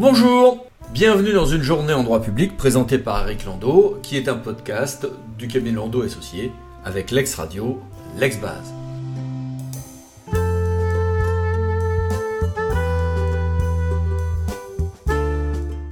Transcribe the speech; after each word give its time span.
Bonjour 0.00 0.64
Bienvenue 0.94 1.34
dans 1.34 1.44
une 1.44 1.60
journée 1.60 1.92
en 1.92 2.02
droit 2.02 2.22
public 2.22 2.56
présentée 2.56 2.96
par 2.96 3.28
Eric 3.28 3.44
Landau, 3.44 3.98
qui 4.02 4.16
est 4.16 4.30
un 4.30 4.36
podcast 4.36 5.06
du 5.36 5.46
cabinet 5.46 5.76
Landau 5.76 6.00
Associé 6.00 6.52
avec 6.86 7.10
l'ex-radio, 7.10 7.78
l'ex-base. 8.16 8.72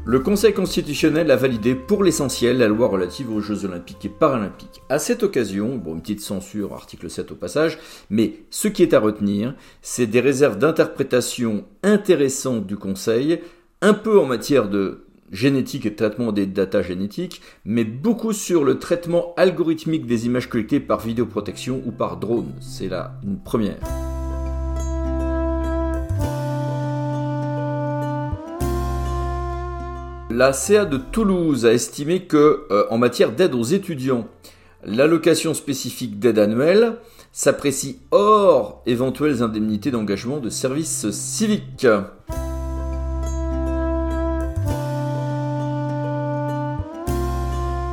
Le 0.06 0.20
Conseil 0.20 0.54
constitutionnel 0.54 1.30
a 1.30 1.36
validé 1.36 1.75
pour 1.75 2.02
l'essentiel 2.02 2.56
la 2.56 2.66
loi 2.66 2.88
relative 2.88 3.30
aux 3.30 3.43
Jeux 3.43 3.66
olympiques 3.66 4.06
et 4.06 4.09
paralympiques. 4.09 4.80
À 4.88 4.98
cette 4.98 5.22
occasion, 5.22 5.77
bon, 5.77 5.96
une 5.96 6.00
petite 6.00 6.22
censure, 6.22 6.72
article 6.72 7.11
7 7.11 7.32
au 7.32 7.34
passage, 7.34 7.78
mais 8.09 8.36
ce 8.48 8.69
qui 8.69 8.83
est 8.83 8.95
à 8.95 9.00
retenir, 9.00 9.55
c'est 9.83 10.06
des 10.06 10.20
réserves 10.20 10.56
d'interprétation 10.56 11.66
intéressantes 11.83 12.66
du 12.66 12.78
Conseil, 12.78 13.42
un 13.80 13.95
peu 13.95 14.18
en 14.18 14.27
matière 14.27 14.68
de 14.68 15.05
génétique 15.30 15.86
et 15.86 15.91
de 15.91 15.96
traitement 15.96 16.32
des 16.32 16.46
datas 16.46 16.82
génétiques, 16.82 17.42
mais 17.64 17.84
beaucoup 17.84 18.32
sur 18.32 18.64
le 18.64 18.78
traitement 18.78 19.34
algorithmique 19.36 20.06
des 20.06 20.27
images 20.27 20.48
collectées 20.48 20.80
par 20.80 21.00
vidéoprotection 21.00 21.83
ou 21.86 21.92
par 21.92 22.16
drone. 22.16 22.52
C'est 22.60 22.88
là 22.88 23.12
une 23.22 23.38
première. 23.38 23.78
La 30.30 30.52
CA 30.52 30.84
de 30.84 30.98
Toulouse 30.98 31.66
a 31.66 31.72
estimé 31.72 32.24
que, 32.24 32.66
euh, 32.70 32.84
en 32.91 32.98
matière 32.98 33.33
d'aide 33.33 33.55
aux 33.55 33.64
étudiants, 33.64 34.28
l'allocation 34.84 35.55
spécifique 35.55 36.19
d'aide 36.19 36.38
annuelle 36.38 36.97
s'apprécie 37.33 38.00
hors 38.10 38.83
éventuelles 38.86 39.42
indemnités 39.42 39.91
d'engagement 39.91 40.38
de 40.38 40.50
service 40.50 41.10
civique. 41.10 41.86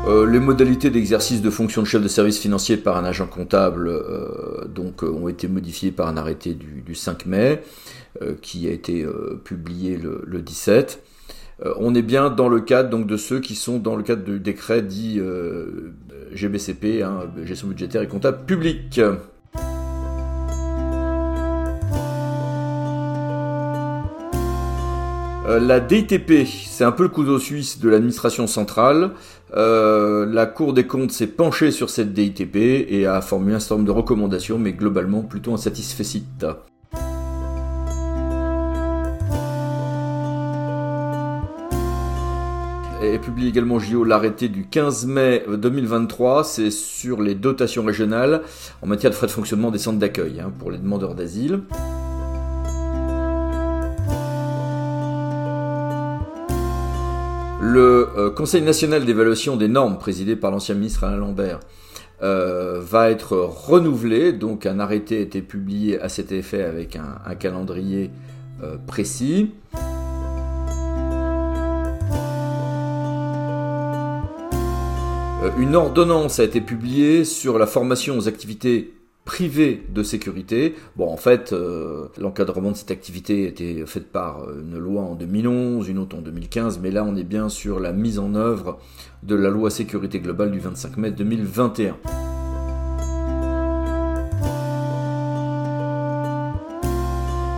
Euh, 0.08 0.30
les 0.30 0.40
modalités 0.40 0.90
d'exercice 0.90 1.42
de 1.42 1.50
fonction 1.50 1.82
de 1.82 1.88
chef 1.88 2.02
de 2.02 2.08
service 2.08 2.38
financier 2.38 2.78
par 2.78 2.98
un 2.98 3.06
agent 3.06 3.28
comptable 3.28 3.88
euh, 3.88 4.66
donc, 4.68 5.04
ont 5.04 5.28
été 5.28 5.48
modifiées 5.48 5.92
par 5.92 6.08
un 6.08 6.18
arrêté 6.18 6.54
du, 6.54 6.96
5 6.96 7.26
mai 7.26 7.62
qui 8.42 8.68
a 8.68 8.72
été 8.72 9.06
publié 9.44 9.98
le, 9.98 10.24
le 10.26 10.42
17. 10.42 11.04
Euh, 11.64 11.74
on 11.78 11.96
est 11.96 12.02
bien 12.02 12.30
dans 12.30 12.50
le 12.50 12.60
cadre 12.60 12.90
donc 12.90 13.08
de 13.08 13.16
ceux 13.16 13.40
qui 13.40 13.56
sont 13.56 13.80
dans 13.80 13.96
le 13.96 14.04
cadre 14.04 14.24
du 14.24 14.40
décret 14.40 14.82
dit 14.82 15.18
euh, 15.20 15.94
GBCP, 16.34 17.02
hein, 17.02 17.32
gestion 17.44 17.68
budgétaire 17.68 18.02
et 18.02 18.08
comptable 18.08 18.46
public. 18.46 19.00
Euh, 25.48 25.60
la 25.60 25.80
DTP, 25.80 26.46
c'est 26.46 26.84
un 26.84 26.92
peu 26.92 27.04
le 27.04 27.10
couteau 27.10 27.40
suisse 27.40 27.80
de 27.80 27.90
l'administration 27.90 28.48
centrale. 28.48 29.12
la 29.54 30.46
Cour 30.46 30.74
des 30.74 30.88
comptes 30.88 31.12
s'est 31.12 31.28
penchée 31.28 31.72
sur 31.72 31.90
cette 31.90 32.14
DITP 32.14 32.56
et 32.90 33.06
a 33.06 33.22
formulé 33.22 33.56
un 33.56 33.60
certain 33.60 33.76
nombre 33.76 33.88
de 33.88 33.92
recommandations, 33.92 34.58
mais 34.58 34.74
globalement 34.74 35.22
plutôt 35.22 35.54
un 35.54 35.58
satisfait. 35.58 36.04
et 43.06 43.20
publie 43.20 43.48
également 43.48 43.80
JO 43.80 44.04
l'arrêté 44.04 44.50
du 44.50 44.68
15 44.68 45.06
mai 45.06 45.44
2023, 45.48 46.44
c'est 46.44 46.72
sur 46.72 47.22
les 47.22 47.36
dotations 47.36 47.84
régionales 47.84 48.42
en 48.82 48.88
matière 48.88 49.12
de 49.12 49.16
frais 49.16 49.28
de 49.28 49.32
fonctionnement 49.32 49.72
des 49.72 49.80
centres 49.80 50.00
d'accueil 50.00 50.40
hein, 50.40 50.52
pour 50.58 50.72
les 50.72 50.78
demandeurs 50.78 51.16
d'asile. 51.16 51.62
Le 57.68 58.10
euh, 58.16 58.30
Conseil 58.30 58.62
national 58.62 59.06
d'évaluation 59.06 59.58
des 59.58 59.68
normes, 59.68 59.98
présidé 59.98 60.36
par 60.36 60.52
l'ancien 60.52 60.76
ministre 60.76 61.04
Alain 61.04 61.18
Lambert, 61.18 61.62
euh, 62.22 62.80
va 62.80 63.10
être 63.10 63.36
renouvelé. 63.38 64.34
Donc 64.34 64.68
un 64.68 64.80
arrêté 64.80 65.18
a 65.18 65.22
été 65.22 65.42
publié 65.42 66.00
à 66.00 66.08
cet 66.08 66.32
effet 66.32 66.62
avec 66.62 66.96
un, 66.96 67.34
calendrier 67.34 68.12
euh, 68.62 68.78
précis. 68.86 69.50
Une 75.58 75.76
ordonnance 75.76 76.40
a 76.40 76.44
été 76.44 76.62
publiée 76.62 77.26
sur 77.26 77.58
la 77.58 77.66
formation 77.66 78.16
aux 78.16 78.28
activités 78.28 78.94
privées 79.26 79.84
de 79.90 80.04
sécurité. 80.04 80.76
Bon, 80.96 81.12
en 81.12 81.18
fait, 81.18 81.52
euh, 81.52 82.08
l'encadrement 82.18 82.72
de 82.72 82.78
cette 82.78 82.92
activité 82.92 83.48
été 83.48 83.86
fait 83.88 84.00
par 84.00 84.44
euh, 84.44 84.62
une 84.62 84.78
loi 84.78 85.02
en 85.02 85.16
2011, 85.16 85.90
une 85.90 85.98
autre 85.98 86.16
en 86.16 86.22
2015, 86.22 86.80
mais 86.82 86.92
là 86.92 87.04
on 87.04 87.16
est 87.16 87.24
bien 87.24 87.50
sur 87.50 87.80
la 87.80 87.92
mise 87.92 88.20
en 88.20 88.36
œuvre 88.36 88.80
de 89.24 89.36
la 89.36 89.50
loi 89.50 89.72
sécurité 89.72 90.20
globale 90.20 90.52
du 90.52 90.60
25 90.60 90.98
mai 90.98 91.12
2021. 91.12 91.98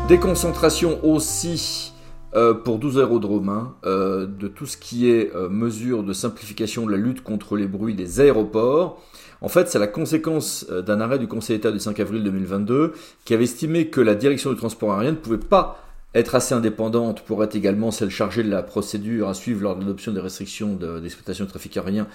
Déconcentration 0.08 1.04
aussi 1.04 1.92
euh, 2.36 2.54
pour 2.54 2.78
12 2.78 3.00
aérodromes, 3.00 3.48
hein, 3.48 3.76
euh, 3.86 4.28
de 4.28 4.50
tout 4.50 4.66
ce 4.66 4.76
qui 4.76 5.10
est 5.10 5.34
euh, 5.34 5.48
mesure 5.48 6.04
de 6.04 6.12
simplification 6.12 6.86
de 6.86 6.92
la 6.92 6.98
lutte 6.98 7.24
contre 7.24 7.56
les 7.56 7.68
bruits 7.68 7.96
des 7.96 8.20
aéroports. 8.20 9.02
En 9.40 9.48
fait, 9.48 9.70
c'est 9.70 9.80
la 9.80 9.88
conséquence 9.88 10.66
d'un 10.70 11.00
arrêt 11.00 11.20
du 11.20 11.28
Conseil 11.28 11.58
d'État 11.58 11.72
du 11.72 11.80
5 11.80 12.00
avril 12.02 12.24
2022 12.24 12.94
qui 13.24 13.34
avait 13.34 13.46
estimé 13.46 13.88
que 13.88 14.02
la 14.02 14.14
direction 14.14 14.50
du 14.52 14.58
transport 14.58 14.94
aérien 14.94 15.12
ne 15.12 15.16
pouvait 15.18 15.38
pas 15.38 15.82
être 16.16 16.36
assez 16.36 16.54
indépendante 16.54 17.22
pour 17.22 17.44
être 17.44 17.56
également 17.56 17.92
celle 17.92 18.10
chargée 18.10 18.44
de 18.44 18.50
la 18.50 18.64
procédure 18.64 19.30
à 19.30 19.34
suivre 19.34 19.62
lors 19.62 19.76
de 19.76 19.82
l'adoption 19.82 20.12
des 20.12 20.20
restrictions 20.20 20.74
d'exploitation 20.74 21.46
de, 21.46 21.50
trafic 21.50 21.78
aérien 21.78 22.08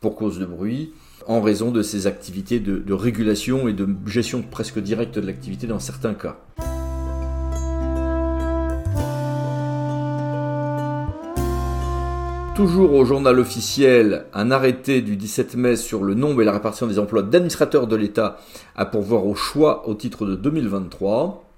pour 0.00 0.16
cause 0.16 0.38
de 0.38 0.46
bruit, 0.46 0.94
en 1.26 1.42
raison 1.42 1.70
de 1.70 1.82
ses 1.82 2.06
activités 2.06 2.60
de 2.60 2.92
régulation 2.92 3.68
et 3.68 3.72
de 3.72 3.86
gestion 4.06 4.42
presque 4.42 4.78
directe 4.78 5.14
de 5.18 5.26
l'activité 5.26 5.66
dans 5.66 5.78
certains 5.78 6.14
cas. 6.14 6.38
Toujours 12.54 12.92
au 12.92 13.04
journal 13.04 13.40
officiel, 13.40 14.26
un 14.32 14.52
arrêté 14.52 15.02
du 15.02 15.16
17 15.16 15.56
mai 15.56 15.74
sur 15.74 16.04
le 16.04 16.14
nombre 16.14 16.40
et 16.40 16.44
la 16.44 16.52
répartition 16.52 16.86
des 16.86 17.00
emplois 17.00 17.22
d'administrateurs 17.22 17.88
de 17.88 17.96
l'État 17.96 18.38
à 18.76 18.86
pourvoir 18.86 19.26
au 19.26 19.34
choix 19.34 19.88
au 19.88 19.94
titre 19.94 20.24
de 20.24 20.36
2023. 20.36 21.50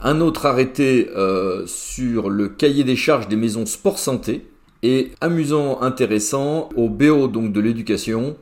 Un 0.00 0.22
autre 0.22 0.46
arrêté 0.46 1.10
euh, 1.14 1.66
sur 1.66 2.30
le 2.30 2.48
cahier 2.48 2.82
des 2.82 2.96
charges 2.96 3.28
des 3.28 3.36
maisons 3.36 3.66
sport 3.66 3.98
santé. 3.98 4.46
Et 4.82 5.12
amusant, 5.20 5.82
intéressant, 5.82 6.70
au 6.76 6.88
BO 6.88 7.28
donc 7.28 7.52
de 7.52 7.60
l'éducation, 7.60 8.34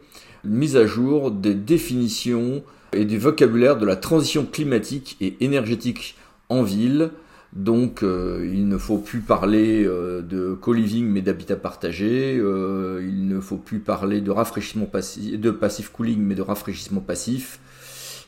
mise 0.44 0.76
à 0.76 0.86
jour 0.86 1.32
des 1.32 1.54
définitions 1.54 2.62
et 2.92 3.04
du 3.04 3.18
vocabulaire 3.18 3.78
de 3.78 3.86
la 3.86 3.96
transition 3.96 4.46
climatique 4.46 5.16
et 5.20 5.36
énergétique 5.40 6.14
en 6.50 6.62
ville, 6.62 7.10
donc 7.52 8.02
euh, 8.02 8.48
il 8.52 8.68
ne 8.68 8.76
faut 8.76 8.98
plus 8.98 9.20
parler 9.20 9.84
euh, 9.84 10.22
de 10.22 10.54
co-living 10.54 11.06
mais 11.06 11.22
d'habitat 11.22 11.56
partagé, 11.56 12.36
euh, 12.38 13.02
il 13.06 13.28
ne 13.28 13.40
faut 13.40 13.56
plus 13.56 13.78
parler 13.78 14.20
de 14.20 14.30
rafraîchissement 14.30 14.86
passif, 14.86 15.38
de 15.38 15.50
passif 15.50 15.90
cooling 15.90 16.20
mais 16.20 16.34
de 16.34 16.42
rafraîchissement 16.42 17.00
passif, 17.00 17.60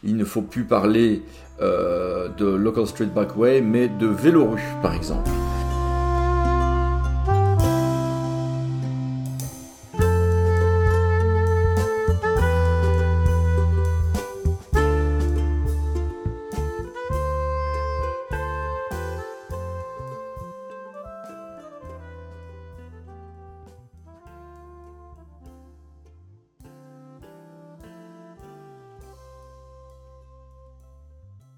il 0.05 0.17
ne 0.17 0.25
faut 0.25 0.43
plus 0.43 0.65
parler 0.65 1.23
de 1.61 2.47
local 2.47 2.87
street 2.87 3.06
bikeway 3.06 3.61
mais 3.61 3.89
de 3.89 4.06
vélo 4.06 4.51
rue 4.51 4.62
par 4.81 4.95
exemple. 4.95 5.29